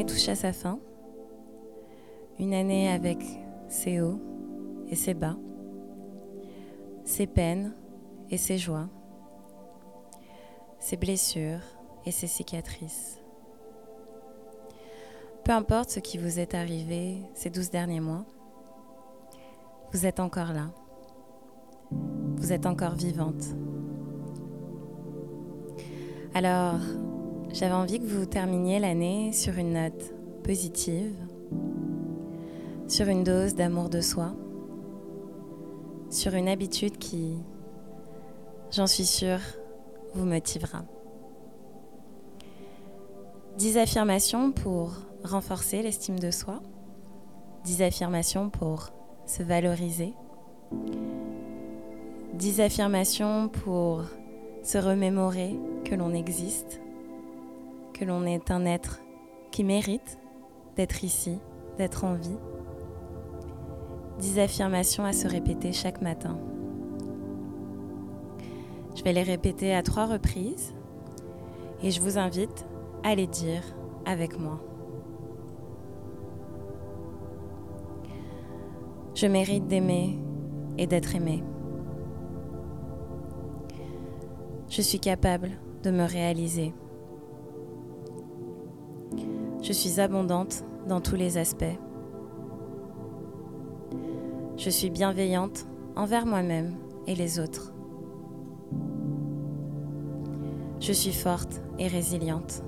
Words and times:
touche 0.00 0.28
à 0.28 0.34
sa 0.34 0.52
fin. 0.52 0.78
Une 2.38 2.54
année 2.54 2.88
avec 2.88 3.18
ses 3.68 4.00
hauts 4.00 4.20
et 4.88 4.96
ses 4.96 5.12
bas, 5.12 5.36
ses 7.04 7.26
peines 7.26 7.74
et 8.30 8.38
ses 8.38 8.56
joies, 8.56 8.88
ses 10.80 10.96
blessures 10.96 11.60
et 12.06 12.10
ses 12.10 12.26
cicatrices. 12.26 13.20
Peu 15.44 15.52
importe 15.52 15.90
ce 15.90 16.00
qui 16.00 16.16
vous 16.18 16.38
est 16.38 16.54
arrivé 16.54 17.18
ces 17.34 17.50
douze 17.50 17.70
derniers 17.70 18.00
mois, 18.00 18.24
vous 19.92 20.06
êtes 20.06 20.20
encore 20.20 20.52
là. 20.52 20.70
Vous 22.36 22.52
êtes 22.52 22.64
encore 22.64 22.94
vivante. 22.94 23.44
Alors, 26.34 26.80
j'avais 27.52 27.74
envie 27.74 28.00
que 28.00 28.06
vous 28.06 28.24
terminiez 28.24 28.78
l'année 28.78 29.32
sur 29.32 29.58
une 29.58 29.74
note 29.74 30.14
positive, 30.42 31.14
sur 32.88 33.08
une 33.08 33.24
dose 33.24 33.54
d'amour 33.54 33.88
de 33.88 34.00
soi, 34.00 34.34
sur 36.10 36.34
une 36.34 36.48
habitude 36.48 36.98
qui, 36.98 37.36
j'en 38.70 38.86
suis 38.86 39.04
sûre, 39.04 39.40
vous 40.14 40.24
motivera. 40.24 40.84
Dix 43.58 43.76
affirmations 43.76 44.50
pour 44.52 44.92
renforcer 45.22 45.82
l'estime 45.82 46.18
de 46.18 46.30
soi, 46.30 46.62
dix 47.64 47.82
affirmations 47.82 48.50
pour 48.50 48.90
se 49.26 49.42
valoriser, 49.42 50.14
dix 52.34 52.60
affirmations 52.60 53.48
pour 53.48 54.04
se 54.62 54.78
remémorer 54.78 55.54
que 55.84 55.94
l'on 55.94 56.14
existe, 56.14 56.81
que 58.02 58.08
l'on 58.08 58.26
est 58.26 58.50
un 58.50 58.64
être 58.64 59.00
qui 59.52 59.62
mérite 59.62 60.18
d'être 60.74 61.04
ici, 61.04 61.38
d'être 61.78 62.02
en 62.02 62.14
vie. 62.14 62.36
Dix 64.18 64.40
affirmations 64.40 65.04
à 65.04 65.12
se 65.12 65.28
répéter 65.28 65.72
chaque 65.72 66.02
matin. 66.02 66.36
Je 68.96 69.04
vais 69.04 69.12
les 69.12 69.22
répéter 69.22 69.72
à 69.72 69.84
trois 69.84 70.06
reprises 70.06 70.74
et 71.80 71.92
je 71.92 72.00
vous 72.00 72.18
invite 72.18 72.66
à 73.04 73.14
les 73.14 73.28
dire 73.28 73.62
avec 74.04 74.36
moi. 74.36 74.60
Je 79.14 79.28
mérite 79.28 79.68
d'aimer 79.68 80.18
et 80.76 80.88
d'être 80.88 81.14
aimé. 81.14 81.44
Je 84.68 84.82
suis 84.82 84.98
capable 84.98 85.50
de 85.84 85.92
me 85.92 86.04
réaliser. 86.04 86.74
Je 89.62 89.72
suis 89.72 90.00
abondante 90.00 90.64
dans 90.88 91.00
tous 91.00 91.14
les 91.14 91.38
aspects. 91.38 91.78
Je 94.56 94.68
suis 94.70 94.90
bienveillante 94.90 95.66
envers 95.94 96.26
moi-même 96.26 96.74
et 97.06 97.14
les 97.14 97.38
autres. 97.38 97.72
Je 100.80 100.92
suis 100.92 101.12
forte 101.12 101.62
et 101.78 101.86
résiliente. 101.86 102.64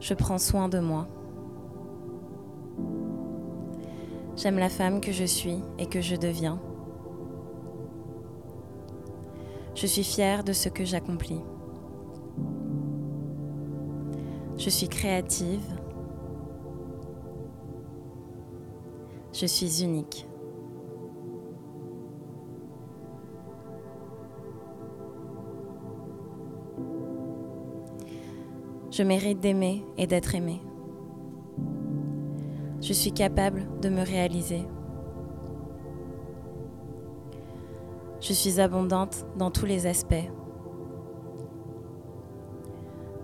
Je 0.00 0.14
prends 0.14 0.38
soin 0.38 0.70
de 0.70 0.78
moi. 0.78 1.06
J'aime 4.36 4.58
la 4.58 4.70
femme 4.70 5.02
que 5.02 5.12
je 5.12 5.24
suis 5.24 5.58
et 5.78 5.84
que 5.84 6.00
je 6.00 6.16
deviens. 6.16 6.58
Je 9.74 9.86
suis 9.86 10.04
fière 10.04 10.44
de 10.44 10.54
ce 10.54 10.70
que 10.70 10.86
j'accomplis. 10.86 11.42
Je 14.58 14.70
suis 14.70 14.88
créative. 14.88 15.62
Je 19.32 19.46
suis 19.46 19.84
unique. 19.84 20.26
Je 28.90 29.04
mérite 29.04 29.38
d'aimer 29.38 29.84
et 29.96 30.08
d'être 30.08 30.34
aimée. 30.34 30.60
Je 32.80 32.92
suis 32.92 33.12
capable 33.12 33.64
de 33.80 33.88
me 33.88 34.02
réaliser. 34.02 34.66
Je 38.20 38.32
suis 38.32 38.60
abondante 38.60 39.24
dans 39.36 39.52
tous 39.52 39.66
les 39.66 39.86
aspects. 39.86 40.28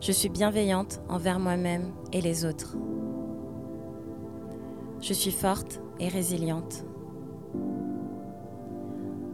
Je 0.05 0.13
suis 0.13 0.29
bienveillante 0.29 1.01
envers 1.09 1.41
moi-même 1.41 1.91
et 2.13 2.21
les 2.21 2.45
autres. 2.45 2.77
Je 5.01 5.15
suis 5.15 5.31
forte 5.31 5.81
et 5.99 6.09
résiliente. 6.09 6.85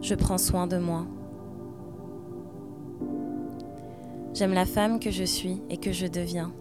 Je 0.01 0.15
prends 0.15 0.37
soin 0.37 0.67
de 0.67 0.77
moi. 0.77 1.05
J'aime 4.33 4.53
la 4.53 4.65
femme 4.65 5.01
que 5.01 5.11
je 5.11 5.25
suis 5.25 5.61
et 5.69 5.75
que 5.75 5.91
je 5.91 6.07
deviens. 6.07 6.53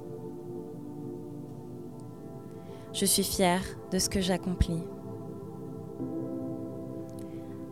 Je 2.92 3.04
suis 3.04 3.22
fière 3.22 3.62
de 3.92 4.00
ce 4.00 4.08
que 4.08 4.20
j'accomplis. 4.20 4.82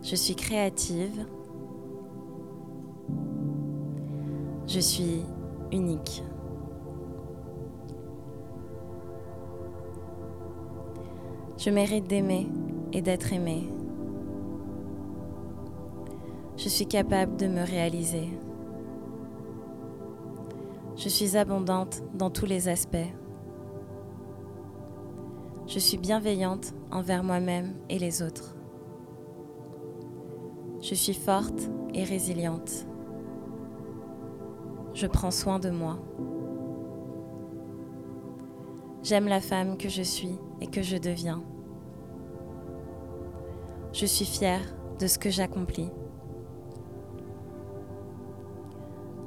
Je 0.03 0.15
suis 0.15 0.35
créative. 0.35 1.25
Je 4.67 4.79
suis 4.79 5.25
unique. 5.71 6.23
Je 11.57 11.69
mérite 11.69 12.07
d'aimer 12.07 12.47
et 12.93 13.01
d'être 13.01 13.33
aimée. 13.33 13.69
Je 16.55 16.69
suis 16.69 16.85
capable 16.85 17.35
de 17.35 17.47
me 17.47 17.65
réaliser. 17.65 18.29
Je 20.95 21.07
suis 21.07 21.37
abondante 21.37 22.01
dans 22.13 22.29
tous 22.29 22.45
les 22.45 22.67
aspects. 22.67 22.97
Je 25.67 25.79
suis 25.79 25.97
bienveillante 25.97 26.73
envers 26.91 27.23
moi-même 27.23 27.75
et 27.89 27.99
les 27.99 28.21
autres. 28.21 28.55
Je 30.81 30.95
suis 30.95 31.13
forte 31.13 31.69
et 31.93 32.03
résiliente. 32.03 32.85
Je 34.99 35.07
prends 35.07 35.31
soin 35.31 35.59
de 35.59 35.69
moi. 35.69 35.97
J'aime 39.01 39.29
la 39.29 39.39
femme 39.39 39.77
que 39.77 39.87
je 39.87 40.01
suis 40.01 40.37
et 40.59 40.67
que 40.67 40.81
je 40.81 40.97
deviens. 40.97 41.41
Je 43.93 44.05
suis 44.05 44.25
fière 44.25 44.59
de 44.99 45.07
ce 45.07 45.17
que 45.17 45.29
j'accomplis. 45.29 45.89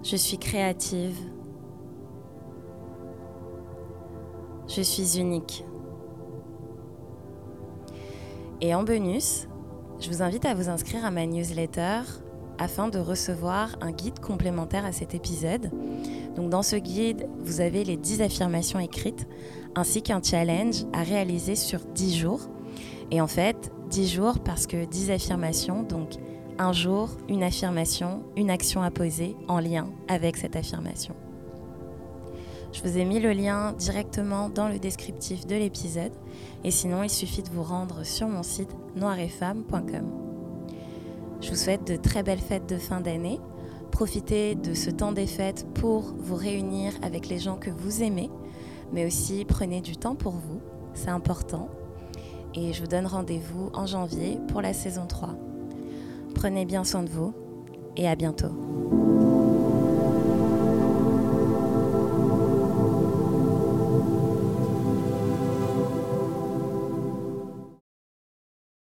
Je 0.03 0.15
suis 0.15 0.37
créative. 0.37 1.19
Je 4.69 4.83
suis 4.83 5.19
unique. 5.19 5.65
Et 8.61 8.75
en 8.75 8.83
bonus, 8.83 9.49
je 10.01 10.11
vous 10.11 10.21
invite 10.21 10.45
à 10.45 10.53
vous 10.53 10.69
inscrire 10.69 11.07
à 11.07 11.11
ma 11.11 11.25
newsletter 11.25 12.03
afin 12.59 12.89
de 12.89 12.99
recevoir 12.99 13.77
un 13.81 13.91
guide 13.91 14.21
complémentaire 14.21 14.85
à 14.85 14.93
cet 14.93 15.15
épisode. 15.15 15.71
Donc 16.37 16.51
dans 16.51 16.63
ce 16.63 16.77
guide, 16.77 17.29
vous 17.41 17.61
avez 17.61 17.85
les 17.85 17.97
10 17.97 18.23
affirmations 18.23 18.79
écrites 18.79 19.27
ainsi 19.75 20.03
qu'un 20.03 20.23
challenge 20.23 20.85
à 20.93 21.03
réaliser 21.03 21.57
sur 21.57 21.81
10 21.81 22.17
jours. 22.17 22.49
Et 23.11 23.21
en 23.21 23.27
fait, 23.27 23.71
10 23.91 24.09
jours 24.09 24.39
parce 24.41 24.67
que 24.67 24.85
10 24.85 25.11
affirmations, 25.11 25.83
donc 25.83 26.11
un 26.59 26.73
jour, 26.73 27.11
une 27.29 27.43
affirmation, 27.43 28.23
une 28.37 28.51
action 28.51 28.83
à 28.83 28.91
poser 28.91 29.37
en 29.49 29.59
lien 29.59 29.89
avec 30.09 30.37
cette 30.37 30.57
affirmation. 30.57 31.15
Je 32.73 32.81
vous 32.83 32.97
ai 32.97 33.05
mis 33.05 33.21
le 33.21 33.33
lien 33.33 33.75
directement 33.75 34.49
dans 34.49 34.69
le 34.69 34.79
descriptif 34.79 35.47
de 35.47 35.55
l'épisode 35.55 36.13
et 36.65 36.71
sinon 36.71 37.03
il 37.03 37.11
suffit 37.11 37.43
de 37.43 37.51
vous 37.51 37.63
rendre 37.63 38.05
sur 38.05 38.29
mon 38.29 38.43
site 38.43 38.71
noiretfemme.com. 38.97 40.22
Je 41.43 41.51
vous 41.51 41.57
souhaite 41.57 41.85
de 41.89 41.97
très 41.97 42.23
belles 42.23 42.39
fêtes 42.39 42.69
de 42.69 42.79
fin 42.79 43.01
d'année. 43.01 43.41
Profitez 43.91 44.55
de 44.55 44.75
ce 44.75 44.91
temps 44.91 45.11
des 45.11 45.27
fêtes 45.27 45.67
pour 45.75 46.15
vous 46.17 46.37
réunir 46.37 46.93
avec 47.03 47.29
les 47.29 47.41
gens 47.41 47.57
que 47.57 47.69
vous 47.69 48.05
aimez, 48.05 48.31
mais 48.93 49.05
aussi 49.05 49.45
prenez 49.45 49.81
du 49.81 49.97
temps 49.97 50.15
pour 50.15 50.33
vous, 50.33 50.61
c'est 50.95 51.09
important. 51.09 51.69
Et 52.55 52.73
je 52.73 52.81
vous 52.81 52.87
donne 52.87 53.07
rendez-vous 53.07 53.71
en 53.75 53.87
janvier 53.87 54.39
pour 54.49 54.63
la 54.63 54.73
saison 54.73 55.07
3. 55.07 55.31
Prenez 56.37 56.65
bien 56.65 56.85
soin 56.85 57.03
de 57.03 57.11
vous 57.11 57.35
et 57.97 58.09
à 58.09 58.15
bientôt. 58.15 58.92